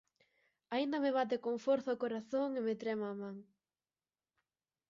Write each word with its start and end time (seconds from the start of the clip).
Aínda 0.75 0.97
me 1.03 1.11
bate 1.17 1.35
con 1.45 1.55
forza 1.65 1.95
o 1.95 2.01
corazón 2.03 2.49
e 2.59 2.61
me 2.67 2.75
trema 2.81 3.07
a 3.11 3.15
man. 3.21 3.37